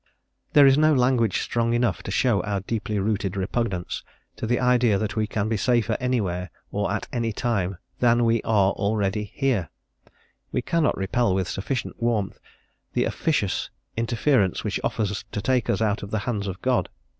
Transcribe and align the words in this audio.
There 0.53 0.65
is 0.65 0.79
no 0.79 0.95
language 0.95 1.43
strong 1.43 1.73
enough 1.75 2.01
to 2.01 2.09
show 2.09 2.41
our 2.41 2.61
deeply 2.61 2.97
rooted 2.97 3.37
repugnance 3.37 4.01
to 4.37 4.47
the 4.47 4.59
idea 4.59 4.97
that 4.97 5.15
we 5.15 5.27
can 5.27 5.47
be 5.47 5.57
safer 5.57 5.95
anywhere 5.99 6.49
or 6.71 6.91
at 6.91 7.07
any 7.13 7.31
time 7.31 7.77
than 7.99 8.25
we 8.25 8.41
are 8.41 8.71
already 8.73 9.25
here; 9.35 9.69
we 10.51 10.63
cannot 10.63 10.97
repel 10.97 11.35
with 11.35 11.47
sufficient 11.47 12.01
warmth 12.01 12.39
the 12.93 13.03
officious 13.05 13.69
interference 13.95 14.63
which 14.63 14.79
offers 14.83 15.23
to 15.33 15.39
take 15.39 15.69
us 15.69 15.83
out 15.83 16.01
of 16.01 16.09
the 16.09 16.17
hands 16.25 16.47
of 16.47 16.63
God. 16.63 16.89